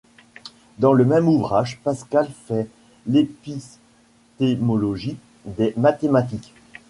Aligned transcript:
Dans 0.79 0.93
le 0.93 1.05
même 1.05 1.27
ouvrage, 1.27 1.79
Pascal 1.83 2.27
fait 2.47 2.67
l’épistémologie 3.05 5.17
des 5.45 5.75
mathématiques. 5.77 6.55